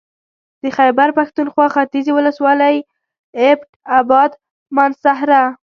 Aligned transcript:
د 0.61 0.63
خېبر 0.77 1.09
پښتونخوا 1.17 1.67
ختيځې 1.75 2.11
ولسوالۍ 2.15 2.75
اېبټ 3.41 3.71
اباد 3.99 4.31
مانسهره 4.77 5.43